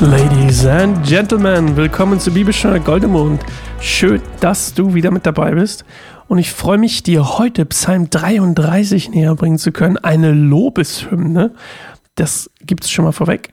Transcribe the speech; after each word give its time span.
Ladies 0.00 0.66
and 0.66 1.06
Gentlemen, 1.06 1.74
willkommen 1.74 2.20
zu 2.20 2.30
Bibelstunde 2.30 2.80
Goldemond. 2.80 3.42
Schön, 3.80 4.20
dass 4.40 4.74
du 4.74 4.92
wieder 4.92 5.10
mit 5.10 5.24
dabei 5.24 5.52
bist. 5.52 5.86
Und 6.28 6.36
ich 6.36 6.52
freue 6.52 6.76
mich, 6.76 7.02
dir 7.02 7.38
heute 7.38 7.64
Psalm 7.64 8.10
33 8.10 9.08
näher 9.10 9.34
bringen 9.34 9.56
zu 9.56 9.72
können. 9.72 9.96
Eine 9.96 10.32
Lobeshymne. 10.32 11.54
Das 12.14 12.50
gibt 12.60 12.84
es 12.84 12.90
schon 12.90 13.06
mal 13.06 13.12
vorweg. 13.12 13.48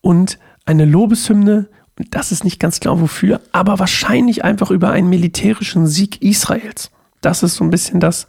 Und 0.00 0.38
eine 0.64 0.86
Lobeshymne, 0.86 1.68
das 2.10 2.32
ist 2.32 2.42
nicht 2.42 2.58
ganz 2.58 2.80
klar 2.80 2.98
wofür, 2.98 3.42
aber 3.52 3.78
wahrscheinlich 3.78 4.44
einfach 4.44 4.70
über 4.70 4.92
einen 4.92 5.10
militärischen 5.10 5.86
Sieg 5.86 6.22
Israels. 6.22 6.90
Das 7.20 7.42
ist 7.42 7.56
so 7.56 7.64
ein 7.64 7.70
bisschen 7.70 8.00
das, 8.00 8.26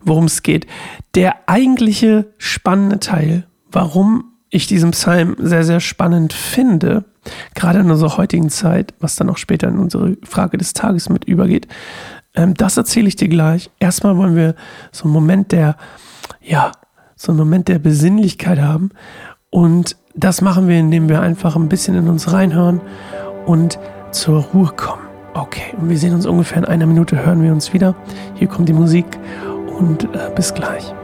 worum 0.00 0.24
es 0.24 0.42
geht. 0.42 0.66
Der 1.14 1.48
eigentliche 1.48 2.32
spannende 2.36 2.98
Teil, 2.98 3.46
warum 3.70 4.32
ich 4.50 4.66
diesen 4.66 4.92
Psalm 4.92 5.36
sehr, 5.38 5.64
sehr 5.64 5.80
spannend 5.80 6.32
finde, 6.32 7.04
gerade 7.54 7.80
in 7.80 7.90
unserer 7.90 8.16
heutigen 8.16 8.50
Zeit, 8.50 8.94
was 9.00 9.16
dann 9.16 9.28
auch 9.28 9.38
später 9.38 9.68
in 9.68 9.78
unsere 9.78 10.16
Frage 10.24 10.58
des 10.58 10.72
Tages 10.72 11.08
mit 11.08 11.24
übergeht, 11.24 11.66
ähm, 12.34 12.54
das 12.54 12.76
erzähle 12.76 13.08
ich 13.08 13.16
dir 13.16 13.28
gleich. 13.28 13.70
Erstmal 13.80 14.16
wollen 14.16 14.36
wir 14.36 14.54
so 14.92 15.04
einen 15.04 15.12
Moment 15.12 15.52
der, 15.52 15.76
ja, 16.40 16.72
so 17.16 17.32
einen 17.32 17.38
Moment 17.38 17.68
der 17.68 17.78
Besinnlichkeit 17.78 18.60
haben. 18.60 18.90
Und 19.50 19.96
das 20.14 20.40
machen 20.42 20.68
wir, 20.68 20.78
indem 20.78 21.08
wir 21.08 21.20
einfach 21.20 21.56
ein 21.56 21.68
bisschen 21.68 21.96
in 21.96 22.08
uns 22.08 22.32
reinhören 22.32 22.80
und 23.46 23.78
zur 24.12 24.42
Ruhe 24.42 24.72
kommen. 24.76 25.02
Okay, 25.34 25.74
und 25.78 25.90
wir 25.90 25.98
sehen 25.98 26.14
uns 26.14 26.24
ungefähr 26.24 26.58
in 26.58 26.64
einer 26.64 26.86
Minute, 26.86 27.24
hören 27.24 27.42
wir 27.42 27.52
uns 27.52 27.72
wieder. 27.72 27.94
Hier 28.34 28.48
kommt 28.48 28.68
die 28.68 28.72
Musik 28.72 29.06
und 29.78 30.04
äh, 30.04 30.30
bis 30.34 30.54
gleich. 30.54 30.94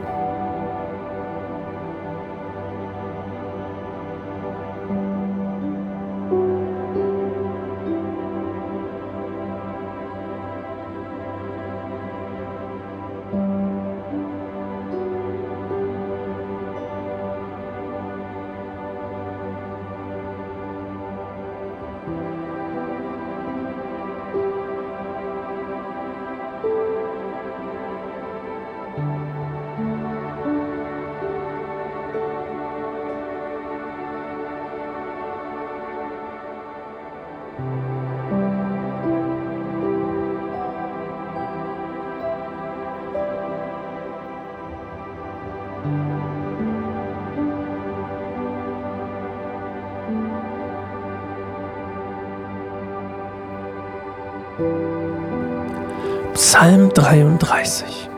Psalm 56.55 56.93
33. 56.93 58.11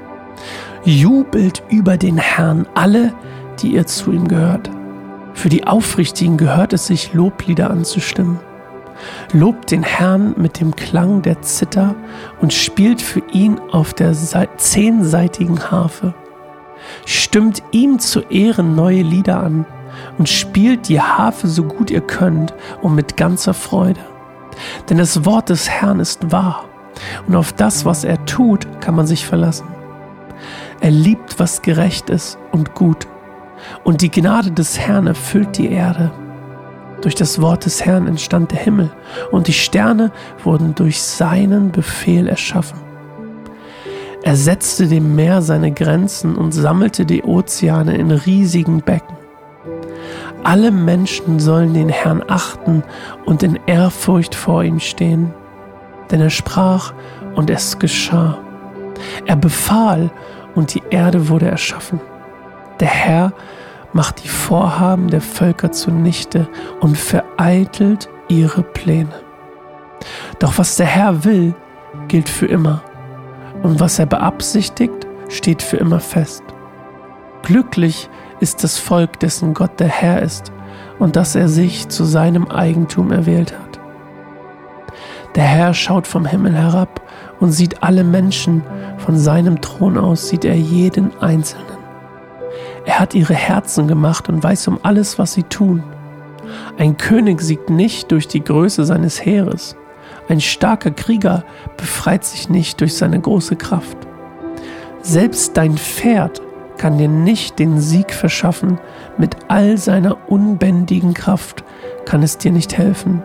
Jubelt 0.84 1.64
über 1.70 1.96
den 1.96 2.18
Herrn 2.18 2.68
alle, 2.74 3.14
die 3.62 3.76
ihr 3.76 3.88
zu 3.88 4.12
ihm 4.12 4.28
gehört. 4.28 4.70
Für 5.34 5.48
die 5.48 5.66
Aufrichtigen 5.66 6.36
gehört 6.36 6.74
es 6.74 6.86
sich, 6.86 7.14
Loblieder 7.14 7.72
anzustimmen. 7.72 8.42
Lobt 9.32 9.72
den 9.72 9.84
Herrn 9.84 10.36
mit 10.38 10.60
dem 10.60 10.76
Klang 10.76 11.22
der 11.22 11.44
Zither 11.44 11.96
und 12.42 12.52
spielt 12.52 13.02
für 13.02 13.24
ihn 13.32 13.58
auf 13.72 13.94
der 13.94 14.14
zehnseitigen 14.58 15.72
Harfe. 15.72 16.14
Stimmt 17.06 17.64
ihm 17.72 18.00
zu 18.00 18.20
Ehren 18.24 18.76
neue 18.76 19.04
Lieder 19.04 19.42
an 19.42 19.66
und 20.18 20.28
spielt 20.28 20.90
die 20.90 21.00
Harfe 21.00 21.48
so 21.48 21.64
gut 21.64 21.90
ihr 21.90 22.02
könnt 22.02 22.54
und 22.82 22.96
mit 22.96 23.16
ganzer 23.16 23.54
Freude. 23.54 24.02
Denn 24.90 24.98
das 24.98 25.24
Wort 25.24 25.48
des 25.48 25.70
Herrn 25.70 26.02
ist 26.02 26.34
wahr 26.34 26.66
und 27.28 27.36
auf 27.36 27.54
das, 27.54 27.86
was 27.86 28.04
er 28.04 28.24
tut, 28.26 28.82
kann 28.82 28.96
man 28.96 29.08
sich 29.08 29.26
verlassen. 29.26 29.68
Er 30.82 30.92
liebt, 30.92 31.40
was 31.40 31.62
gerecht 31.62 32.10
ist 32.10 32.38
und 32.52 32.76
gut. 32.76 33.08
Und 33.84 34.02
die 34.02 34.12
Gnade 34.12 34.52
des 34.52 34.80
Herrn 34.80 35.08
erfüllt 35.08 35.58
die 35.58 35.72
Erde. 35.72 36.12
Durch 37.02 37.16
das 37.16 37.42
Wort 37.42 37.66
des 37.66 37.86
Herrn 37.86 38.08
entstand 38.08 38.52
der 38.52 38.60
Himmel 38.60 38.92
und 39.32 39.48
die 39.48 39.54
Sterne 39.54 40.12
wurden 40.44 40.76
durch 40.76 41.02
seinen 41.02 41.72
Befehl 41.72 42.28
erschaffen. 42.28 42.80
Er 44.24 44.36
setzte 44.36 44.88
dem 44.88 45.16
Meer 45.16 45.42
seine 45.42 45.72
Grenzen 45.72 46.36
und 46.36 46.52
sammelte 46.52 47.06
die 47.06 47.24
Ozeane 47.24 47.96
in 47.96 48.12
riesigen 48.12 48.82
Becken. 48.82 49.16
Alle 50.44 50.72
Menschen 50.72 51.40
sollen 51.40 51.74
den 51.74 51.90
Herrn 51.90 52.24
achten 52.28 52.84
und 53.26 53.44
in 53.44 53.60
Ehrfurcht 53.68 54.36
vor 54.36 54.64
ihm 54.64 54.80
stehen 54.80 55.34
denn 56.12 56.22
er 56.22 56.30
sprach 56.30 56.94
und 57.36 57.50
es 57.50 57.80
geschah. 57.80 58.38
Er 59.26 59.36
befahl 59.36 60.12
und 60.56 60.74
die 60.74 60.84
Erde 60.90 61.30
wurde 61.30 61.50
erschaffen. 61.50 62.00
Der 62.80 62.88
Herr 62.88 63.34
macht 63.94 64.24
die 64.24 64.30
Vorhaben 64.30 65.10
der 65.10 65.22
Völker 65.22 65.72
zunichte 65.72 66.48
und 66.82 66.98
vereitelt 66.98 68.10
ihre 68.28 68.64
Pläne. 68.64 69.14
Doch 70.40 70.58
was 70.58 70.76
der 70.76 70.88
Herr 70.88 71.24
will, 71.24 71.56
gilt 72.08 72.28
für 72.28 72.46
immer, 72.46 72.82
und 73.64 73.80
was 73.80 74.00
er 74.00 74.06
beabsichtigt, 74.06 75.08
steht 75.30 75.62
für 75.62 75.78
immer 75.78 76.00
fest. 76.00 76.44
Glücklich 77.42 78.10
ist 78.40 78.64
das 78.64 78.78
Volk, 78.78 79.20
dessen 79.20 79.54
Gott 79.54 79.80
der 79.80 79.88
Herr 79.88 80.22
ist 80.22 80.52
und 81.00 81.16
das 81.16 81.36
er 81.36 81.48
sich 81.48 81.88
zu 81.90 82.04
seinem 82.04 82.48
Eigentum 82.48 83.12
erwählt 83.12 83.54
hat. 83.54 83.65
Der 85.36 85.44
Herr 85.44 85.74
schaut 85.74 86.08
vom 86.08 86.26
Himmel 86.26 86.56
herab 86.56 87.02
und 87.42 87.52
sieht 87.52 87.84
alle 87.84 88.06
Menschen. 88.06 88.64
Von 88.98 89.18
seinem 89.18 89.60
Thron 89.60 89.98
aus 89.98 90.30
sieht 90.30 90.46
er 90.46 90.56
jeden 90.56 91.16
Einzelnen. 91.20 91.78
Er 92.86 93.00
hat 93.00 93.14
ihre 93.14 93.34
Herzen 93.34 93.88
gemacht 93.88 94.30
und 94.30 94.42
weiß 94.42 94.70
um 94.70 94.80
alles, 94.84 95.20
was 95.20 95.34
sie 95.34 95.44
tun. 95.44 95.84
Ein 96.78 96.96
König 96.98 97.42
siegt 97.42 97.70
nicht 97.70 98.12
durch 98.12 98.28
die 98.28 98.44
Größe 98.44 98.86
seines 98.86 99.26
Heeres. 99.26 99.76
Ein 100.30 100.40
starker 100.40 100.92
Krieger 100.92 101.44
befreit 101.76 102.24
sich 102.24 102.50
nicht 102.50 102.80
durch 102.80 102.96
seine 102.96 103.20
große 103.20 103.58
Kraft. 103.58 103.98
Selbst 105.02 105.58
dein 105.58 105.78
Pferd 105.78 106.42
kann 106.78 106.98
dir 106.98 107.10
nicht 107.10 107.60
den 107.60 107.80
Sieg 107.80 108.14
verschaffen, 108.14 108.80
mit 109.18 109.36
all 109.50 109.78
seiner 109.78 110.30
unbändigen 110.30 111.14
Kraft 111.14 111.64
kann 112.06 112.24
es 112.24 112.38
dir 112.38 112.52
nicht 112.52 112.78
helfen. 112.78 113.22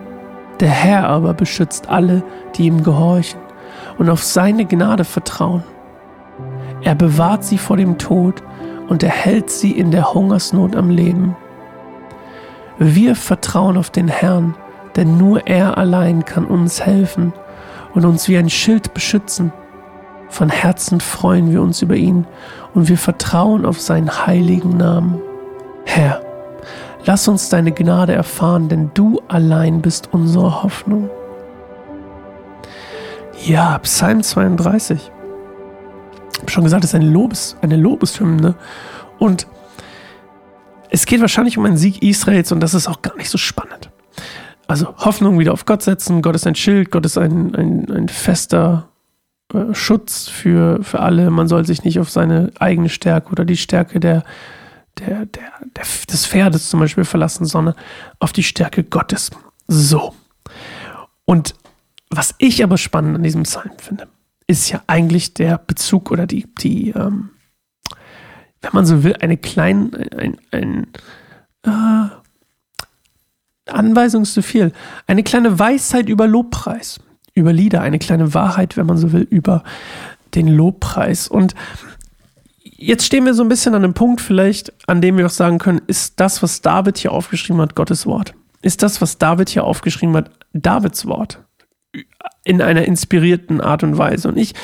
Der 0.60 0.68
Herr 0.68 1.08
aber 1.08 1.32
beschützt 1.32 1.88
alle, 1.88 2.22
die 2.54 2.66
ihm 2.66 2.82
gehorchen 2.82 3.40
und 3.98 4.10
auf 4.10 4.22
seine 4.22 4.66
Gnade 4.66 5.04
vertrauen. 5.04 5.64
Er 6.82 6.94
bewahrt 6.94 7.44
sie 7.44 7.58
vor 7.58 7.76
dem 7.76 7.98
Tod 7.98 8.42
und 8.88 9.02
erhält 9.02 9.50
sie 9.50 9.72
in 9.72 9.90
der 9.90 10.12
Hungersnot 10.12 10.76
am 10.76 10.90
Leben. 10.90 11.36
Wir 12.78 13.14
vertrauen 13.14 13.76
auf 13.76 13.90
den 13.90 14.08
Herrn, 14.08 14.54
denn 14.96 15.16
nur 15.16 15.46
er 15.46 15.78
allein 15.78 16.24
kann 16.24 16.44
uns 16.44 16.84
helfen 16.84 17.32
und 17.94 18.04
uns 18.04 18.28
wie 18.28 18.36
ein 18.38 18.50
Schild 18.50 18.94
beschützen. 18.94 19.52
Von 20.28 20.48
Herzen 20.48 21.00
freuen 21.00 21.52
wir 21.52 21.60
uns 21.60 21.82
über 21.82 21.96
ihn 21.96 22.26
und 22.74 22.88
wir 22.88 22.98
vertrauen 22.98 23.66
auf 23.66 23.80
seinen 23.80 24.26
heiligen 24.26 24.76
Namen. 24.76 25.20
Herr, 25.84 26.22
Lass 27.06 27.28
uns 27.28 27.48
deine 27.48 27.72
Gnade 27.72 28.12
erfahren, 28.12 28.68
denn 28.68 28.90
du 28.94 29.20
allein 29.28 29.80
bist 29.80 30.10
unsere 30.12 30.62
Hoffnung. 30.62 31.08
Ja, 33.44 33.78
Psalm 33.78 34.22
32. 34.22 35.10
Ich 36.32 36.40
habe 36.40 36.50
schon 36.50 36.64
gesagt, 36.64 36.84
es 36.84 36.90
ist 36.90 36.94
eine, 36.94 37.10
Lobes, 37.10 37.56
eine 37.62 37.76
Lobeshymne. 37.76 38.54
Und 39.18 39.46
es 40.90 41.06
geht 41.06 41.20
wahrscheinlich 41.20 41.56
um 41.56 41.64
einen 41.64 41.76
Sieg 41.76 42.02
Israels 42.02 42.52
und 42.52 42.60
das 42.60 42.74
ist 42.74 42.88
auch 42.88 43.00
gar 43.02 43.16
nicht 43.16 43.30
so 43.30 43.38
spannend. 43.38 43.90
Also 44.66 44.94
Hoffnung 44.98 45.38
wieder 45.38 45.52
auf 45.52 45.64
Gott 45.64 45.82
setzen, 45.82 46.22
Gott 46.22 46.36
ist 46.36 46.46
ein 46.46 46.54
Schild, 46.54 46.90
Gott 46.90 47.06
ist 47.06 47.18
ein, 47.18 47.54
ein, 47.54 47.90
ein 47.90 48.08
fester 48.08 48.88
äh, 49.52 49.74
Schutz 49.74 50.28
für, 50.28 50.82
für 50.82 51.00
alle. 51.00 51.30
Man 51.30 51.48
soll 51.48 51.64
sich 51.64 51.82
nicht 51.82 51.98
auf 51.98 52.10
seine 52.10 52.52
eigene 52.58 52.88
Stärke 52.88 53.32
oder 53.32 53.44
die 53.44 53.56
Stärke 53.56 54.00
der, 54.00 54.24
der, 55.00 55.26
der, 55.26 55.52
der, 55.76 55.84
des 56.10 56.26
Pferdes 56.26 56.70
zum 56.70 56.80
Beispiel 56.80 57.04
verlassen, 57.04 57.44
sondern 57.44 57.74
auf 58.18 58.32
die 58.32 58.42
Stärke 58.42 58.84
Gottes. 58.84 59.30
So. 59.66 60.14
Und 61.24 61.54
was 62.10 62.34
ich 62.38 62.62
aber 62.62 62.78
spannend 62.78 63.16
an 63.16 63.22
diesem 63.22 63.44
Psalm 63.44 63.72
finde, 63.78 64.08
ist 64.46 64.70
ja 64.70 64.82
eigentlich 64.86 65.34
der 65.34 65.58
Bezug 65.58 66.10
oder 66.10 66.26
die, 66.26 66.46
die 66.60 66.90
ähm, 66.90 67.30
wenn 68.62 68.70
man 68.72 68.86
so 68.86 69.02
will, 69.02 69.16
eine 69.20 69.36
kleine, 69.36 69.90
ein, 70.16 70.36
ein, 70.50 70.86
äh, 71.62 72.10
Anweisung 73.70 74.22
ist 74.22 74.34
zu 74.34 74.42
viel. 74.42 74.72
Eine 75.06 75.22
kleine 75.22 75.58
Weisheit 75.58 76.08
über 76.08 76.26
Lobpreis, 76.26 77.00
über 77.34 77.52
Lieder, 77.52 77.80
eine 77.82 77.98
kleine 77.98 78.34
Wahrheit, 78.34 78.76
wenn 78.76 78.86
man 78.86 78.96
so 78.96 79.12
will, 79.12 79.26
über 79.30 79.62
den 80.34 80.48
Lobpreis. 80.48 81.28
Und 81.28 81.54
jetzt 82.80 83.04
stehen 83.04 83.24
wir 83.24 83.34
so 83.34 83.42
ein 83.42 83.48
bisschen 83.48 83.74
an 83.74 83.84
einem 83.84 83.94
Punkt 83.94 84.20
vielleicht, 84.20 84.72
an 84.88 85.00
dem 85.00 85.16
wir 85.18 85.26
auch 85.26 85.30
sagen 85.30 85.58
können, 85.58 85.82
ist 85.86 86.18
das, 86.18 86.42
was 86.42 86.62
David 86.62 86.98
hier 86.98 87.12
aufgeschrieben 87.12 87.60
hat, 87.60 87.74
Gottes 87.74 88.06
Wort? 88.06 88.34
Ist 88.62 88.82
das, 88.82 89.00
was 89.00 89.18
David 89.18 89.48
hier 89.48 89.64
aufgeschrieben 89.64 90.16
hat, 90.16 90.30
Davids 90.52 91.06
Wort? 91.06 91.44
In 92.44 92.62
einer 92.62 92.84
inspirierten 92.84 93.60
Art 93.60 93.82
und 93.82 93.98
Weise. 93.98 94.28
Und 94.28 94.36
ich, 94.36 94.54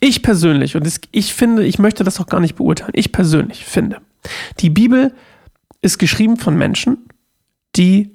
ich 0.00 0.22
persönlich, 0.22 0.76
und 0.76 0.88
ich 1.10 1.34
finde, 1.34 1.64
ich 1.64 1.78
möchte 1.78 2.04
das 2.04 2.20
auch 2.20 2.26
gar 2.26 2.40
nicht 2.40 2.54
beurteilen, 2.54 2.92
ich 2.94 3.12
persönlich 3.12 3.64
finde, 3.64 3.98
die 4.60 4.70
Bibel 4.70 5.12
ist 5.82 5.98
geschrieben 5.98 6.36
von 6.36 6.56
Menschen, 6.56 7.08
die 7.76 8.10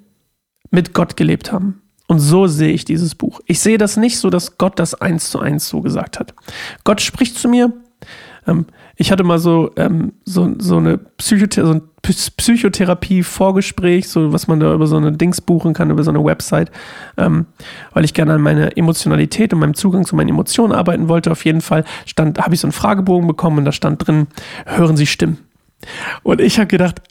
mit 0.71 0.93
Gott 0.93 1.17
gelebt 1.17 1.51
haben. 1.51 1.81
Und 2.07 2.19
so 2.19 2.47
sehe 2.47 2.73
ich 2.73 2.85
dieses 2.85 3.13
Buch. 3.13 3.39
Ich 3.45 3.59
sehe 3.59 3.77
das 3.77 3.95
nicht 3.95 4.17
so, 4.17 4.31
dass 4.31 4.57
Gott 4.57 4.79
das 4.79 4.95
eins 4.95 5.29
zu 5.29 5.39
eins 5.39 5.69
so 5.69 5.81
gesagt 5.81 6.19
hat. 6.19 6.33
Gott 6.83 7.01
spricht 7.01 7.37
zu 7.37 7.47
mir. 7.47 7.71
Ähm, 8.49 8.65
ich 8.95 9.11
hatte 9.11 9.23
mal 9.23 9.39
so, 9.39 9.71
ähm, 9.77 10.13
so, 10.25 10.53
so 10.57 10.77
eine 10.77 10.97
Psychothe 10.97 11.65
so 11.65 11.73
ein 11.73 11.81
Psychotherapie-Vorgespräch, 12.01 14.07
so 14.07 14.33
was 14.33 14.47
man 14.47 14.59
da 14.59 14.73
über 14.73 14.87
so 14.87 14.97
eine 14.97 15.11
Dings 15.11 15.41
buchen 15.41 15.73
kann, 15.73 15.91
über 15.91 16.03
so 16.03 16.11
eine 16.11 16.23
Website, 16.23 16.71
ähm, 17.17 17.45
weil 17.93 18.05
ich 18.05 18.13
gerne 18.13 18.33
an 18.33 18.41
meiner 18.41 18.77
Emotionalität 18.77 19.53
und 19.53 19.59
meinem 19.59 19.73
Zugang 19.73 20.05
zu 20.05 20.15
meinen 20.15 20.29
Emotionen 20.29 20.73
arbeiten 20.73 21.09
wollte. 21.09 21.31
Auf 21.31 21.45
jeden 21.45 21.61
Fall 21.61 21.83
stand, 22.05 22.39
habe 22.39 22.55
ich 22.55 22.61
so 22.61 22.67
einen 22.67 22.73
Fragebogen 22.73 23.27
bekommen 23.27 23.59
und 23.59 23.65
da 23.65 23.71
stand 23.71 24.07
drin, 24.07 24.27
hören 24.65 24.97
Sie 24.97 25.07
Stimmen. 25.07 25.37
Und 26.23 26.41
ich 26.41 26.57
habe 26.57 26.67
gedacht, 26.67 27.01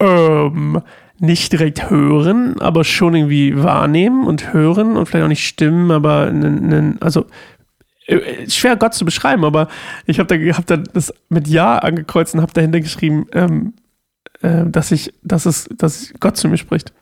ähm, 0.00 0.82
nicht 1.18 1.52
direkt 1.52 1.90
hören, 1.90 2.60
aber 2.60 2.84
schon 2.84 3.14
irgendwie 3.14 3.62
wahrnehmen 3.62 4.26
und 4.26 4.52
hören 4.52 4.96
und 4.96 5.06
vielleicht 5.06 5.24
auch 5.24 5.28
nicht 5.28 5.46
stimmen, 5.46 5.90
aber 5.90 6.32
also 7.00 7.26
schwer 8.48 8.76
Gott 8.76 8.94
zu 8.94 9.04
beschreiben, 9.04 9.44
aber 9.44 9.68
ich 10.06 10.18
habe 10.18 10.36
da, 10.36 10.54
hab 10.54 10.66
da 10.66 10.76
das 10.76 11.12
mit 11.28 11.48
Ja 11.48 11.78
angekreuzt 11.78 12.34
und 12.34 12.42
habe 12.42 12.52
dahinter 12.52 12.80
geschrieben, 12.80 13.26
ähm, 13.32 13.74
äh, 14.42 14.64
dass 14.66 14.90
ich, 14.92 15.12
dass 15.22 15.46
es, 15.46 15.68
dass 15.76 16.12
Gott 16.20 16.36
zu 16.36 16.48
mir 16.48 16.58
spricht. 16.58 16.92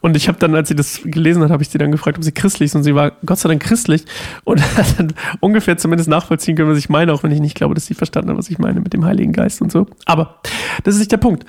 Und 0.00 0.16
ich 0.16 0.26
habe 0.26 0.36
dann, 0.38 0.54
als 0.54 0.68
sie 0.68 0.74
das 0.74 1.00
gelesen 1.04 1.42
hat, 1.42 1.50
habe 1.50 1.62
ich 1.62 1.68
sie 1.68 1.78
dann 1.78 1.92
gefragt, 1.92 2.18
ob 2.18 2.24
sie 2.24 2.32
christlich 2.32 2.66
ist. 2.66 2.74
Und 2.74 2.82
sie 2.82 2.94
war 2.94 3.12
Gott 3.24 3.38
sei 3.38 3.48
Dank 3.48 3.62
christlich 3.62 4.04
und 4.42 4.60
hat 4.76 4.98
dann 4.98 5.14
ungefähr 5.40 5.78
zumindest 5.78 6.10
nachvollziehen 6.10 6.56
können, 6.56 6.70
was 6.70 6.78
ich 6.78 6.88
meine, 6.88 7.12
auch 7.12 7.22
wenn 7.22 7.30
ich 7.30 7.40
nicht 7.40 7.54
glaube, 7.54 7.74
dass 7.74 7.86
sie 7.86 7.94
verstanden 7.94 8.30
hat, 8.30 8.36
was 8.36 8.50
ich 8.50 8.58
meine 8.58 8.80
mit 8.80 8.92
dem 8.92 9.04
Heiligen 9.04 9.32
Geist 9.32 9.62
und 9.62 9.70
so. 9.70 9.86
Aber 10.04 10.40
das 10.82 10.94
ist 10.94 11.00
nicht 11.00 11.12
der 11.12 11.18
Punkt. 11.18 11.46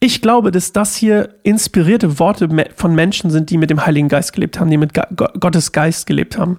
Ich 0.00 0.22
glaube, 0.22 0.50
dass 0.50 0.72
das 0.72 0.96
hier 0.96 1.36
inspirierte 1.44 2.18
Worte 2.18 2.48
von 2.74 2.94
Menschen 2.94 3.30
sind, 3.30 3.50
die 3.50 3.58
mit 3.58 3.70
dem 3.70 3.86
Heiligen 3.86 4.08
Geist 4.08 4.32
gelebt 4.32 4.58
haben, 4.58 4.70
die 4.70 4.76
mit 4.76 4.92
Gottes 5.14 5.70
Geist 5.70 6.06
gelebt 6.06 6.36
haben 6.36 6.58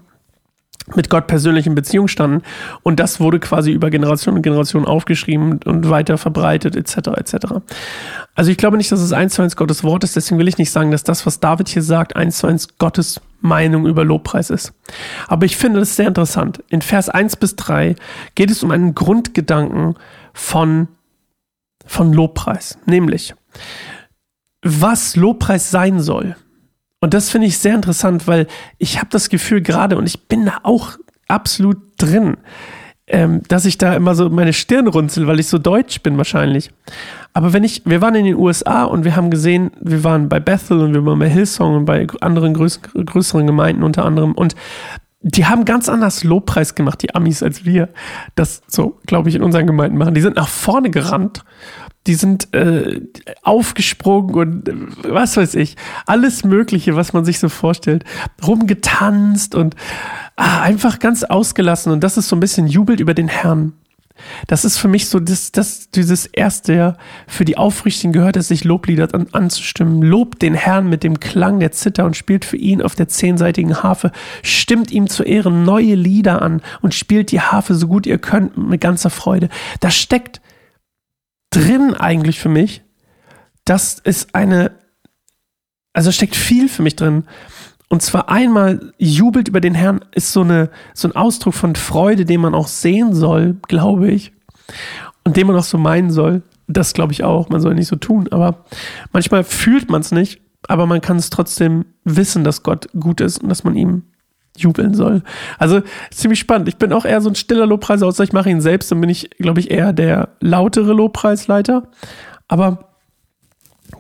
mit 0.94 1.10
Gott 1.10 1.28
persönlich 1.28 1.66
in 1.66 1.74
Beziehung 1.74 2.08
standen. 2.08 2.44
Und 2.84 3.00
das 3.00 3.20
wurde 3.20 3.40
quasi 3.40 3.72
über 3.72 3.90
Generation 3.90 4.36
und 4.36 4.42
Generation 4.42 4.86
aufgeschrieben 4.86 5.60
und 5.66 5.90
weiter 5.90 6.18
verbreitet, 6.18 6.76
etc. 6.76 7.10
etc. 7.18 7.36
Also 8.36 8.52
ich 8.52 8.58
glaube 8.58 8.78
nicht, 8.78 8.92
dass 8.92 9.00
es 9.00 9.12
eins 9.12 9.34
zu 9.34 9.42
eins 9.42 9.56
Gottes 9.56 9.84
Wort 9.84 10.04
ist, 10.04 10.16
deswegen 10.16 10.38
will 10.38 10.48
ich 10.48 10.58
nicht 10.58 10.72
sagen, 10.72 10.92
dass 10.92 11.04
das, 11.04 11.26
was 11.26 11.40
David 11.40 11.70
hier 11.70 11.82
sagt, 11.82 12.16
eins 12.16 12.38
zu 12.38 12.48
eins 12.48 12.78
Gottes 12.78 13.20
Meinung 13.42 13.86
über 13.86 14.04
Lobpreis 14.04 14.50
ist. 14.50 14.74
Aber 15.28 15.46
ich 15.46 15.58
finde 15.58 15.80
es 15.80 15.96
sehr 15.96 16.08
interessant. 16.08 16.64
In 16.70 16.82
Vers 16.82 17.10
1 17.10 17.38
bis 17.38 17.56
3 17.56 17.96
geht 18.36 18.52
es 18.52 18.64
um 18.64 18.72
einen 18.72 18.96
Grundgedanken 18.96 19.96
von, 20.34 20.88
von 21.86 22.14
Lobpreis, 22.14 22.78
nämlich 22.86 23.34
was 24.62 25.16
Lobpreis 25.16 25.70
sein 25.70 26.00
soll. 26.00 26.36
Und 27.02 27.14
das 27.14 27.30
finde 27.30 27.48
ich 27.48 27.58
sehr 27.58 27.76
interessant, 27.76 28.28
weil 28.28 28.48
ich 28.78 28.98
habe 28.98 29.10
das 29.12 29.30
Gefühl 29.30 29.62
gerade, 29.62 29.98
und 29.98 30.08
ich 30.08 30.28
bin 30.28 30.46
da 30.46 30.60
auch 30.64 30.98
absolut 31.28 31.78
drin, 31.98 32.38
ähm, 33.08 33.42
dass 33.48 33.66
ich 33.66 33.78
da 33.78 33.94
immer 33.96 34.16
so 34.16 34.30
meine 34.30 34.54
Stirn 34.54 34.88
runzel, 34.88 35.28
weil 35.28 35.40
ich 35.40 35.48
so 35.48 35.58
deutsch 35.60 36.02
bin 36.02 36.18
wahrscheinlich. 36.18 36.72
Aber 37.34 37.54
wenn 37.54 37.64
ich, 37.64 37.84
wir 37.86 38.02
waren 38.02 38.16
in 38.16 38.26
den 38.26 38.36
USA 38.36 38.86
und 38.86 39.04
wir 39.04 39.16
haben 39.16 39.30
gesehen, 39.30 39.72
wir 39.80 40.04
waren 40.04 40.28
bei 40.30 40.40
Bethel 40.40 40.80
und 40.80 40.94
wir 40.94 41.06
waren 41.06 41.20
bei 41.20 41.30
Hillsong 41.30 41.76
und 41.76 41.86
bei 41.86 42.08
anderen 42.22 42.54
größ 42.54 42.82
größeren 42.82 43.46
Gemeinden 43.46 43.84
unter 43.84 44.06
anderem 44.06 44.32
und 44.32 44.56
die 45.28 45.48
haben 45.48 45.66
ganz 45.66 45.90
anders 45.90 46.24
Lobpreis 46.24 46.76
gemacht, 46.76 47.02
die 47.02 47.16
Amis, 47.16 47.42
als 47.42 47.66
wir 47.66 47.90
das 48.36 48.62
so, 48.68 49.00
glaube 49.08 49.30
ich, 49.30 49.36
in 49.36 49.42
unseren 49.42 49.66
Gemeinden 49.66 49.98
machen. 49.98 50.14
Die 50.14 50.22
sind 50.22 50.36
nach 50.36 50.48
vorne 50.48 50.92
gerannt 50.92 51.44
die 52.08 52.14
sind 52.14 52.54
äh, 52.54 53.02
aufgesprungen 53.42 54.36
und 54.36 54.70
äh, 54.70 54.74
was 55.10 55.38
weiß 55.38 55.56
ich, 55.56 55.76
alles 56.06 56.44
Mögliche, 56.44 56.96
was 56.96 57.14
man 57.14 57.26
sich 57.26 57.40
so 57.40 57.50
vorstellt, 57.50 58.04
rumgetanzt 58.46 59.56
und 59.56 59.76
ah, 60.36 60.62
einfach 60.62 61.00
ganz 61.00 61.24
ausgelassen. 61.24 61.92
Und 61.92 62.04
das 62.04 62.18
ist 62.18 62.28
so 62.28 62.36
ein 62.36 62.40
bisschen 62.40 62.68
jubelt 62.68 63.00
über 63.00 63.14
den 63.14 63.28
Herrn. 63.28 63.74
Das 64.48 64.66
ist 64.66 64.78
für 64.78 64.88
mich 64.88 65.08
so 65.08 65.20
das, 65.20 65.52
das, 65.52 65.90
dieses 65.90 66.26
Erste, 66.26 66.98
für 67.28 67.46
die 67.46 67.58
Aufrichtigen 67.58 68.14
gehört 68.14 68.38
es 68.38 68.48
sich, 68.48 68.64
Loblieder 68.64 69.14
an, 69.14 69.28
anzustimmen. 69.32 70.02
Lobt 70.02 70.42
den 70.42 70.54
Herrn 70.54 70.88
mit 70.88 71.04
dem 71.04 71.20
Klang 71.20 71.60
der 71.60 71.72
Zither 71.72 72.06
und 72.06 72.16
spielt 72.16 72.46
für 72.46 72.58
ihn 72.58 72.82
auf 72.82 72.96
der 72.96 73.08
zehnseitigen 73.08 73.84
Harfe. 73.84 74.12
Stimmt 74.42 74.92
ihm 74.92 75.08
zu 75.10 75.24
Ehren 75.24 75.64
neue 75.64 75.96
Lieder 75.96 76.42
an 76.42 76.62
und 76.82 76.94
spielt 76.94 77.32
die 77.32 77.42
Harfe 77.42 77.76
so 77.76 77.88
gut 77.88 78.06
ihr 78.06 78.18
könnt 78.18 78.58
mit 78.58 78.82
ganzer 78.82 79.10
Freude. 79.10 79.50
Da 79.80 79.92
steckt 79.92 80.42
drin 81.50 81.94
eigentlich 81.94 82.40
für 82.40 82.50
mich. 82.50 82.84
Das 83.66 84.00
ist 84.00 84.36
eine, 84.36 84.72
also 85.94 86.12
steckt 86.12 86.36
viel 86.36 86.70
für 86.70 86.84
mich 86.84 86.96
drin. 86.96 87.26
Und 87.90 88.02
zwar 88.02 88.30
einmal 88.30 88.94
jubelt 88.98 89.48
über 89.48 89.62
den 89.62 89.76
Herrn 89.76 90.04
ist 90.14 90.32
so, 90.32 90.42
eine, 90.42 90.70
so 90.94 91.08
ein 91.08 91.16
Ausdruck 91.16 91.54
von 91.54 91.76
Freude, 91.76 92.26
den 92.26 92.42
man 92.42 92.56
auch 92.56 92.68
sehen 92.68 93.14
soll, 93.14 93.58
glaube 93.68 94.10
ich. 94.10 94.34
Und 95.24 95.38
den 95.38 95.48
man 95.48 95.56
auch 95.56 95.64
so 95.64 95.78
meinen 95.78 96.12
soll. 96.12 96.42
Das 96.68 96.94
glaube 96.94 97.14
ich 97.14 97.24
auch. 97.24 97.50
Man 97.50 97.62
soll 97.62 97.76
nicht 97.76 97.88
so 97.88 97.96
tun. 97.96 98.28
Aber 98.32 98.66
manchmal 99.12 99.44
fühlt 99.44 99.90
man 99.90 100.02
es 100.02 100.12
nicht. 100.12 100.42
Aber 100.68 100.88
man 100.88 101.02
kann 101.02 101.18
es 101.18 101.30
trotzdem 101.30 101.86
wissen, 102.04 102.44
dass 102.44 102.64
Gott 102.64 102.90
gut 103.00 103.22
ist 103.22 103.44
und 103.44 103.50
dass 103.50 103.64
man 103.64 103.76
ihm 103.76 104.04
jubeln 104.58 104.94
soll. 104.94 105.22
Also 105.60 105.82
ziemlich 106.12 106.40
spannend. 106.40 106.68
Ich 106.68 106.78
bin 106.78 106.94
auch 106.94 107.06
eher 107.06 107.22
so 107.22 107.30
ein 107.30 107.36
stiller 107.36 107.66
Lobpreiser, 107.68 108.08
außer 108.08 108.24
ich 108.24 108.34
mache 108.34 108.50
ihn 108.50 108.62
selbst, 108.62 108.92
dann 108.92 109.02
bin 109.02 109.10
ich, 109.10 109.30
glaube 109.38 109.60
ich, 109.60 109.70
eher 109.70 109.94
der 109.94 110.30
lautere 110.40 110.94
Lobpreisleiter. 110.94 111.84
Aber 112.48 112.96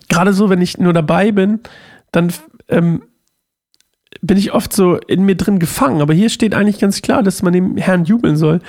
gerade 0.09 0.33
so, 0.33 0.49
wenn 0.49 0.61
ich 0.61 0.77
nur 0.77 0.93
dabei 0.93 1.31
bin, 1.31 1.59
dann 2.11 2.31
ähm, 2.69 3.03
bin 4.21 4.37
ich 4.37 4.53
oft 4.53 4.73
so 4.73 4.97
in 4.97 5.23
mir 5.23 5.35
drin 5.35 5.59
gefangen. 5.59 6.01
Aber 6.01 6.13
hier 6.13 6.29
steht 6.29 6.53
eigentlich 6.53 6.79
ganz 6.79 7.01
klar, 7.01 7.23
dass 7.23 7.41
man 7.41 7.53
dem 7.53 7.77
Herrn 7.77 8.05
jubeln 8.05 8.37
soll. 8.37 8.59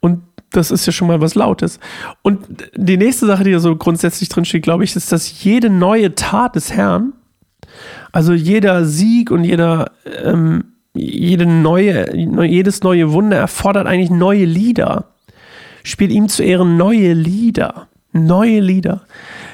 Und 0.00 0.22
das 0.50 0.70
ist 0.70 0.86
ja 0.86 0.92
schon 0.92 1.08
mal 1.08 1.20
was 1.20 1.34
Lautes. 1.34 1.78
Und 2.22 2.40
die 2.74 2.96
nächste 2.96 3.26
Sache, 3.26 3.44
die 3.44 3.52
da 3.52 3.60
so 3.60 3.76
grundsätzlich 3.76 4.28
drin 4.28 4.44
steht, 4.44 4.62
glaube 4.62 4.84
ich, 4.84 4.96
ist, 4.96 5.12
dass 5.12 5.42
jede 5.42 5.70
neue 5.70 6.14
Tat 6.14 6.56
des 6.56 6.72
Herrn, 6.72 7.12
also 8.12 8.32
jeder 8.32 8.84
Sieg 8.84 9.30
und 9.30 9.44
jeder 9.44 9.92
ähm, 10.24 10.64
jede 10.94 11.46
neue, 11.46 12.16
jedes 12.16 12.82
neue 12.82 13.12
Wunder 13.12 13.36
erfordert 13.36 13.86
eigentlich 13.86 14.10
neue 14.10 14.44
Lieder. 14.44 15.10
Spielt 15.82 16.10
ihm 16.10 16.28
zu 16.28 16.42
Ehren 16.42 16.76
neue 16.76 17.12
Lieder. 17.12 17.88
Neue 18.12 18.60
Lieder. 18.60 19.02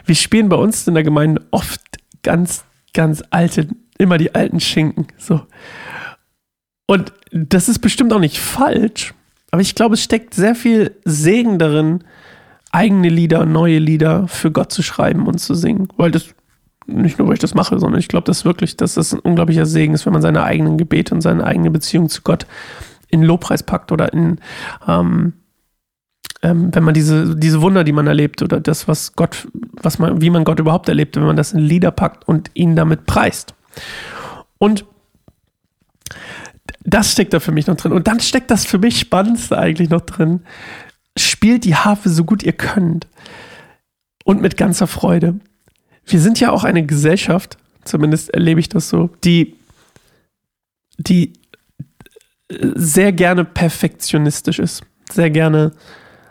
Wir 0.07 0.15
spielen 0.15 0.49
bei 0.49 0.57
uns 0.57 0.87
in 0.89 0.95
der 0.95 1.03
Gemeinde 1.03 1.43
oft 1.51 1.81
ganz, 2.23 2.65
ganz 2.95 3.23
alte, 3.31 3.69
immer 3.99 4.19
die 4.19 4.35
alten 4.35 4.61
Schinken. 4.61 5.07
So. 5.19 5.43
Und 6.87 7.13
das 7.33 7.69
ist 7.69 7.81
bestimmt 7.81 8.13
auch 8.13 8.21
nicht 8.21 8.39
falsch, 8.39 9.15
aber 9.51 9.63
ich 9.63 9.75
glaube, 9.75 9.95
es 9.95 10.03
steckt 10.03 10.35
sehr 10.35 10.55
viel 10.55 10.97
Segen 11.05 11.59
darin, 11.59 12.05
eigene 12.73 13.09
Lieder, 13.09 13.47
neue 13.47 13.79
Lieder 13.79 14.29
für 14.29 14.51
Gott 14.51 14.73
zu 14.73 14.83
schreiben 14.83 15.27
und 15.27 15.39
zu 15.39 15.55
singen, 15.55 15.89
weil 15.97 16.11
das 16.11 16.35
nicht 16.87 17.19
nur, 17.19 17.27
weil 17.27 17.35
ich 17.35 17.41
das 17.41 17.55
mache, 17.55 17.79
sondern 17.79 17.99
ich 17.99 18.09
glaube, 18.09 18.27
dass 18.27 18.45
wirklich, 18.45 18.77
dass 18.77 18.95
das 18.95 19.13
ein 19.13 19.19
unglaublicher 19.19 19.67
Segen 19.67 19.95
ist, 19.95 20.07
wenn 20.07 20.13
man 20.13 20.23
seine 20.23 20.45
eigenen 20.45 20.79
Gebete 20.79 21.15
und 21.15 21.21
seine 21.21 21.45
eigene 21.45 21.71
Beziehung 21.71 22.09
zu 22.09 22.23
Gott 22.23 22.47
in 23.09 23.23
Lobpreis 23.23 23.63
packt 23.63 23.91
oder 23.93 24.13
in, 24.13 24.39
ähm, 24.87 25.33
ähm, 26.43 26.73
wenn 26.73 26.85
man 26.85 26.95
diese, 26.95 27.35
diese 27.37 27.61
Wunder, 27.61 27.83
die 27.83 27.93
man 27.93 28.07
erlebt 28.07 28.43
oder 28.43 28.61
das, 28.61 28.87
was 28.87 29.17
Gott, 29.17 29.49
was 29.83 29.99
man, 29.99 30.21
wie 30.21 30.31
man 30.31 30.45
Gott 30.45 30.61
überhaupt 30.61 30.89
erlebt, 30.89 31.17
wenn 31.17 31.25
man 31.25 31.37
das 31.37 31.53
in 31.53 31.61
Lieder 31.61 31.91
packt 31.91 32.29
und 32.29 32.51
ihn 32.55 32.77
damit 32.77 33.07
preist. 33.07 33.56
Und 34.59 34.85
das 36.83 37.13
steckt 37.13 37.33
da 37.33 37.41
für 37.41 37.53
mich 37.53 37.67
noch 37.67 37.77
drin. 37.77 37.93
Und 37.93 38.07
dann 38.07 38.21
steckt 38.21 38.51
das 38.51 38.65
für 38.65 38.79
mich 38.79 38.99
Spannendste 38.99 39.59
eigentlich 39.59 39.91
noch 39.91 40.03
drin. 40.03 40.41
Spielt 41.19 41.65
die 41.65 41.77
Harfe 41.77 42.09
so 42.09 42.25
gut 42.25 42.43
ihr 42.43 42.53
könnt. 42.53 43.07
Und 44.25 44.41
mit 44.41 44.57
ganzer 44.57 44.87
Freude 44.87 45.41
wir 46.07 46.21
sind 46.21 46.41
ja 46.41 46.51
auch 46.51 46.65
eine 46.65 46.87
Gesellschaft, 46.87 47.59
zumindest 47.85 48.33
erlebe 48.33 48.61
ich 48.61 48.69
das 48.69 48.89
so, 48.89 49.11
die, 49.25 49.57
die 50.99 51.33
sehr 52.49 53.13
gerne 53.13 53.45
perfektionistisch 53.45 54.61
ist, 54.61 54.85
sehr 55.11 55.31
gerne 55.31 55.73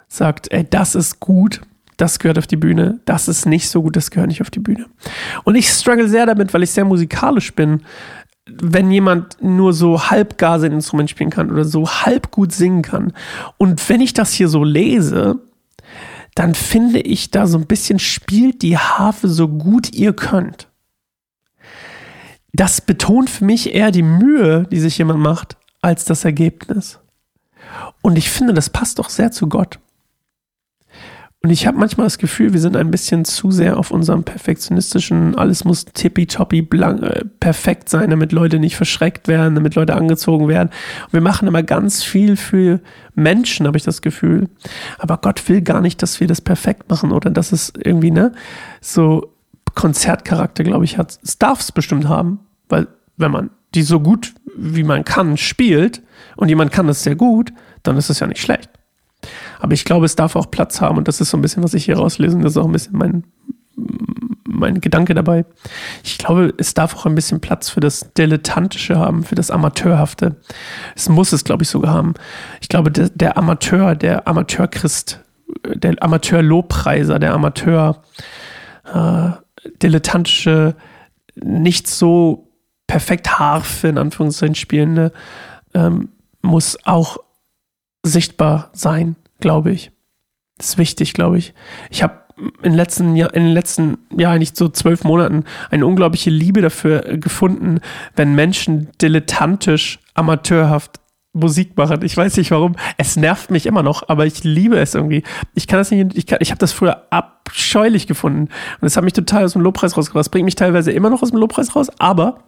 sagt, 0.08 0.52
ey, 0.52 0.66
das 0.68 0.96
ist 0.96 1.20
gut, 1.20 1.62
das 1.98 2.20
gehört 2.20 2.38
auf 2.38 2.48
die 2.48 2.58
Bühne, 2.58 3.00
das 3.06 3.28
ist 3.28 3.46
nicht 3.46 3.70
so 3.70 3.82
gut, 3.82 3.96
das 3.96 4.12
gehört 4.12 4.30
nicht 4.30 4.42
auf 4.42 4.50
die 4.50 4.60
Bühne. 4.60 4.86
Und 5.44 5.56
ich 5.56 5.70
struggle 5.70 6.10
sehr 6.10 6.26
damit, 6.26 6.54
weil 6.54 6.64
ich 6.64 6.72
sehr 6.72 6.86
musikalisch 6.86 7.54
bin, 7.54 7.82
wenn 8.48 8.92
jemand 8.92 9.42
nur 9.42 9.74
so 9.74 10.10
halb 10.10 10.38
gar 10.38 10.60
sein 10.60 10.72
Instrument 10.72 11.10
spielen 11.10 11.30
kann 11.30 11.52
oder 11.52 11.66
so 11.66 11.90
halb 11.90 12.32
gut 12.32 12.52
singen 12.52 12.82
kann. 12.82 13.14
Und 13.58 13.88
wenn 13.90 14.02
ich 14.02 14.14
das 14.14 14.34
hier 14.34 14.48
so 14.48 14.64
lese, 14.64 15.40
dann 16.36 16.54
finde 16.54 17.00
ich 17.00 17.32
da 17.32 17.48
so 17.48 17.58
ein 17.58 17.66
bisschen 17.66 17.98
spielt 17.98 18.62
die 18.62 18.78
Harfe 18.78 19.30
so 19.30 19.48
gut 19.48 19.94
ihr 19.96 20.14
könnt. 20.14 20.68
Das 22.54 22.82
betont 22.82 23.30
für 23.30 23.46
mich 23.46 23.74
eher 23.74 23.92
die 23.92 24.04
Mühe, 24.04 24.68
die 24.72 24.80
sich 24.80 24.98
jemand 24.98 25.20
macht, 25.20 25.58
als 25.82 26.06
das 26.06 26.24
Ergebnis. 26.24 27.00
Und 28.02 28.18
ich 28.18 28.30
finde, 28.30 28.54
das 28.54 28.70
passt 28.70 29.00
doch 29.00 29.10
sehr 29.10 29.32
zu 29.32 29.48
Gott. 29.48 29.80
Und 31.46 31.52
ich 31.52 31.68
habe 31.68 31.78
manchmal 31.78 32.08
das 32.08 32.18
Gefühl, 32.18 32.54
wir 32.54 32.60
sind 32.60 32.76
ein 32.76 32.90
bisschen 32.90 33.24
zu 33.24 33.52
sehr 33.52 33.78
auf 33.78 33.92
unserem 33.92 34.24
perfektionistischen, 34.24 35.36
alles 35.36 35.64
muss 35.64 35.86
tippitoppi 35.86 36.64
blank, 36.64 37.04
äh, 37.04 37.24
perfekt 37.40 37.88
sein, 37.88 38.10
damit 38.10 38.32
Leute 38.32 38.58
nicht 38.58 38.76
verschreckt 38.76 39.28
werden, 39.28 39.54
damit 39.54 39.76
Leute 39.76 39.94
angezogen 39.94 40.48
werden. 40.48 40.70
Und 41.06 41.14
wir 41.14 41.22
machen 41.22 41.48
immer 41.48 41.62
ganz 41.62 42.04
viel 42.04 42.36
für 42.36 42.80
Menschen, 43.14 43.68
habe 43.68 43.78
ich 43.78 43.84
das 43.84 44.02
Gefühl. 44.02 44.50
Aber 44.98 45.18
Gott 45.18 45.48
will 45.48 45.62
gar 45.62 45.82
nicht, 45.82 46.02
dass 46.02 46.20
wir 46.20 46.26
das 46.26 46.42
perfekt 46.42 46.90
machen 46.90 47.12
oder 47.12 47.30
dass 47.30 47.52
es 47.52 47.72
irgendwie, 47.78 48.10
ne, 48.10 48.32
so 48.82 49.32
Konzertcharakter, 49.76 50.64
glaube 50.64 50.86
ich, 50.86 50.98
hat. 50.98 51.20
Es 51.22 51.38
darf 51.38 51.60
es 51.60 51.72
bestimmt 51.72 52.08
haben, 52.08 52.40
weil 52.70 52.88
wenn 53.18 53.30
man 53.30 53.52
die 53.76 53.84
so 53.84 54.00
gut 54.00 54.34
wie 54.58 54.84
man 54.84 55.06
kann 55.06 55.38
spielt 55.38 56.02
und 56.38 56.50
jemand 56.50 56.72
kann 56.72 56.88
das 56.88 57.04
sehr 57.04 57.16
gut, 57.16 57.54
dann 57.84 57.98
ist 57.98 58.10
es 58.10 58.20
ja 58.20 58.26
nicht 58.26 58.42
schlecht. 58.42 58.72
Aber 59.66 59.74
ich 59.74 59.84
glaube, 59.84 60.06
es 60.06 60.16
darf 60.16 60.36
auch 60.36 60.52
Platz 60.52 60.80
haben 60.80 61.00
und 61.00 61.08
das 61.08 61.20
ist 61.22 61.32
so 61.32 61.38
ein 61.38 61.42
bisschen, 61.42 61.64
was 61.64 61.74
ich 61.74 61.86
hier 61.86 61.98
rauslese. 61.98 62.38
Das 62.38 62.52
ist 62.52 62.58
auch 62.58 62.68
ein 62.68 62.72
bisschen 62.72 62.96
mein, 62.96 63.24
mein 64.48 64.80
Gedanke 64.80 65.16
dabei. 65.16 65.44
Ich 66.04 66.20
glaube, 66.20 66.54
es 66.60 66.76
darf 66.76 66.96
auch 66.96 67.08
ein 67.08 67.16
bisschen 67.16 67.42
Platz 67.42 67.72
für 67.72 67.80
das 67.80 68.14
Dilettantische 68.14 69.00
haben, 69.00 69.24
für 69.24 69.34
das 69.34 69.50
Amateurhafte. 69.50 70.36
Es 70.96 71.10
muss 71.10 71.34
es, 71.34 71.44
glaube 71.44 71.64
ich, 71.64 71.70
sogar 71.70 71.92
haben. 71.96 72.14
Ich 72.62 72.70
glaube, 72.70 72.92
der, 72.92 73.10
der 73.10 73.40
Amateur, 73.40 73.96
der 73.96 74.28
Amateurchrist, 74.28 75.22
der 75.66 75.96
Amateurlobpreiser, 76.00 77.18
der 77.18 77.34
Amateur 77.34 78.04
äh, 78.94 79.32
dilettantische, 79.82 80.76
nicht 81.44 81.88
so 81.88 82.52
perfekt 82.86 83.40
Harfe 83.40 83.88
in 83.88 83.98
Anführungszeichen 83.98 84.54
spielende, 84.54 85.12
ähm, 85.74 86.10
muss 86.44 86.78
auch 86.86 87.18
sichtbar 88.04 88.70
sein 88.74 89.16
glaube 89.46 89.72
ich. 89.72 89.92
Das 90.58 90.70
ist 90.70 90.78
wichtig, 90.80 91.14
glaube 91.14 91.38
ich. 91.38 91.54
Ich 91.92 92.02
habe 92.02 92.16
in, 92.64 92.74
letzten 92.74 93.16
Jahr, 93.16 93.32
in 93.36 93.44
den 93.44 93.54
letzten, 93.54 94.00
ja, 94.18 94.32
eigentlich 94.32 94.56
so 94.56 94.70
zwölf 94.70 95.04
Monaten 95.04 95.44
eine 95.70 95.86
unglaubliche 95.86 96.32
Liebe 96.32 96.64
dafür 96.64 97.02
gefunden, 97.18 97.80
wenn 98.16 98.34
Menschen 98.34 98.90
dilettantisch, 99.00 100.00
amateurhaft 100.16 101.00
Musik 101.34 101.78
machen. 101.78 102.04
Ich 102.04 102.18
weiß 102.18 102.38
nicht 102.38 102.50
warum. 102.50 102.76
Es 102.98 103.18
nervt 103.18 103.52
mich 103.52 103.68
immer 103.68 103.84
noch, 103.84 104.10
aber 104.10 104.26
ich 104.26 104.44
liebe 104.44 104.80
es 104.80 104.96
irgendwie. 104.96 105.22
Ich 105.54 105.68
kann 105.68 105.78
das 105.78 105.92
nicht, 105.92 106.18
ich, 106.18 106.32
ich 106.32 106.50
habe 106.50 106.60
das 106.60 106.72
früher 106.72 107.04
abscheulich 107.12 108.08
gefunden. 108.08 108.50
Und 108.82 108.88
es 108.88 108.98
hat 108.98 109.04
mich 109.04 109.14
total 109.14 109.44
aus 109.44 109.54
dem 109.54 109.62
Lobpreis 109.62 109.96
rausgebracht. 109.96 110.26
Es 110.26 110.30
bringt 110.30 110.46
mich 110.46 110.56
teilweise 110.56 110.92
immer 110.92 111.12
noch 111.12 111.22
aus 111.22 111.30
dem 111.30 111.40
Lobpreis 111.40 111.76
raus, 111.76 111.92
aber, 112.00 112.40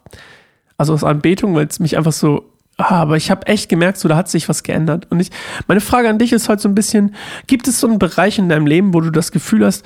also 0.79 0.95
aus 0.95 1.03
Anbetung, 1.03 1.53
weil 1.53 1.67
es 1.67 1.79
mich 1.79 1.95
einfach 1.95 2.11
so 2.11 2.56
aber 2.77 3.17
ich 3.17 3.31
habe 3.31 3.47
echt 3.47 3.69
gemerkt, 3.69 3.97
so 3.97 4.07
da 4.07 4.15
hat 4.15 4.29
sich 4.29 4.47
was 4.47 4.63
geändert. 4.63 5.07
Und 5.09 5.19
ich, 5.19 5.31
meine 5.67 5.81
Frage 5.81 6.09
an 6.09 6.19
dich 6.19 6.31
ist 6.31 6.47
heute 6.47 6.61
so 6.61 6.69
ein 6.69 6.75
bisschen: 6.75 7.15
Gibt 7.47 7.67
es 7.67 7.79
so 7.79 7.87
einen 7.87 7.99
Bereich 7.99 8.37
in 8.37 8.49
deinem 8.49 8.67
Leben, 8.67 8.93
wo 8.93 9.01
du 9.01 9.09
das 9.09 9.31
Gefühl 9.31 9.65
hast, 9.65 9.83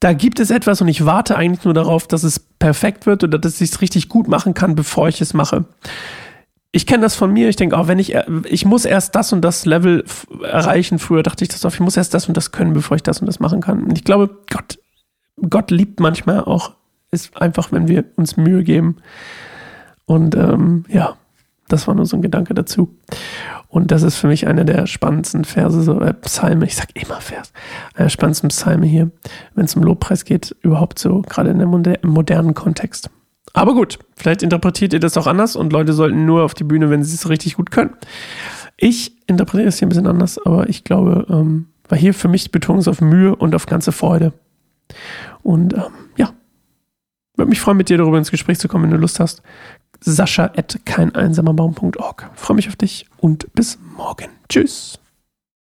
da 0.00 0.12
gibt 0.12 0.38
es 0.40 0.50
etwas 0.50 0.80
und 0.82 0.88
ich 0.88 1.06
warte 1.06 1.36
eigentlich 1.36 1.64
nur 1.64 1.74
darauf, 1.74 2.06
dass 2.06 2.22
es 2.22 2.38
perfekt 2.38 3.06
wird 3.06 3.24
oder 3.24 3.38
dass 3.38 3.60
ich 3.60 3.70
es 3.70 3.80
richtig 3.80 4.08
gut 4.08 4.28
machen 4.28 4.52
kann, 4.52 4.74
bevor 4.74 5.08
ich 5.08 5.20
es 5.20 5.32
mache? 5.32 5.64
Ich 6.72 6.86
kenne 6.86 7.02
das 7.02 7.14
von 7.14 7.32
mir. 7.32 7.48
Ich 7.48 7.56
denke 7.56 7.78
auch, 7.78 7.88
wenn 7.88 7.98
ich, 7.98 8.14
ich 8.44 8.66
muss 8.66 8.84
erst 8.84 9.14
das 9.14 9.32
und 9.32 9.40
das 9.40 9.64
Level 9.64 10.04
erreichen. 10.42 10.98
Früher 10.98 11.22
dachte 11.22 11.42
ich 11.42 11.48
das 11.48 11.64
auf, 11.64 11.72
ich 11.72 11.80
muss 11.80 11.96
erst 11.96 12.12
das 12.12 12.28
und 12.28 12.36
das 12.36 12.52
können, 12.52 12.74
bevor 12.74 12.96
ich 12.96 13.02
das 13.02 13.20
und 13.20 13.26
das 13.26 13.40
machen 13.40 13.62
kann. 13.62 13.84
Und 13.84 13.96
ich 13.96 14.04
glaube, 14.04 14.28
Gott, 14.50 14.78
Gott 15.48 15.70
liebt 15.70 16.00
manchmal 16.00 16.44
auch, 16.44 16.72
ist 17.10 17.34
einfach, 17.40 17.72
wenn 17.72 17.88
wir 17.88 18.04
uns 18.16 18.36
Mühe 18.36 18.62
geben. 18.62 18.96
Und 20.04 20.34
ähm, 20.36 20.84
ja, 20.88 21.16
das 21.68 21.86
war 21.86 21.94
nur 21.94 22.06
so 22.06 22.16
ein 22.16 22.22
Gedanke 22.22 22.54
dazu. 22.54 22.96
Und 23.68 23.90
das 23.90 24.02
ist 24.02 24.16
für 24.16 24.28
mich 24.28 24.46
einer 24.46 24.64
der 24.64 24.86
spannendsten 24.86 25.44
Verse, 25.44 25.82
so, 25.82 26.00
äh, 26.00 26.14
Psalme, 26.14 26.64
ich 26.64 26.76
sag 26.76 26.88
immer 26.94 27.20
Vers, 27.20 27.52
einer 27.94 28.04
der 28.04 28.10
spannendsten 28.10 28.48
Psalme 28.48 28.86
hier, 28.86 29.10
wenn 29.54 29.64
es 29.64 29.74
um 29.74 29.82
Lobpreis 29.82 30.24
geht, 30.24 30.54
überhaupt 30.62 30.98
so, 30.98 31.22
gerade 31.22 31.50
in 31.50 31.60
im 31.60 32.10
modernen 32.10 32.54
Kontext. 32.54 33.10
Aber 33.52 33.74
gut, 33.74 33.98
vielleicht 34.16 34.42
interpretiert 34.42 34.92
ihr 34.92 35.00
das 35.00 35.16
auch 35.16 35.26
anders 35.26 35.56
und 35.56 35.72
Leute 35.72 35.92
sollten 35.92 36.26
nur 36.26 36.42
auf 36.42 36.54
die 36.54 36.64
Bühne, 36.64 36.90
wenn 36.90 37.02
sie 37.02 37.14
es 37.14 37.28
richtig 37.28 37.56
gut 37.56 37.70
können. 37.70 37.90
Ich 38.76 39.12
interpretiere 39.26 39.68
es 39.68 39.78
hier 39.78 39.86
ein 39.86 39.88
bisschen 39.88 40.06
anders, 40.06 40.38
aber 40.44 40.68
ich 40.68 40.84
glaube, 40.84 41.26
ähm, 41.30 41.66
weil 41.88 41.98
hier 41.98 42.14
für 42.14 42.28
mich 42.28 42.50
Betonung 42.50 42.86
auf 42.86 43.00
Mühe 43.00 43.34
und 43.34 43.54
auf 43.54 43.66
ganze 43.66 43.92
Freude. 43.92 44.32
Und 45.42 45.72
ähm, 45.74 45.92
ja, 46.16 46.32
würde 47.36 47.48
mich 47.48 47.60
freuen, 47.60 47.76
mit 47.76 47.88
dir 47.88 47.98
darüber 47.98 48.18
ins 48.18 48.30
Gespräch 48.30 48.58
zu 48.58 48.68
kommen, 48.68 48.84
wenn 48.84 48.90
du 48.90 48.98
Lust 48.98 49.20
hast 49.20 49.42
sascha 50.00 50.52
at 50.56 50.78
keineinsamerbaum.org. 50.84 52.30
Freue 52.34 52.56
mich 52.56 52.68
auf 52.68 52.76
dich 52.76 53.06
und 53.18 53.52
bis 53.54 53.78
morgen. 53.96 54.28
Tschüss. 54.48 54.98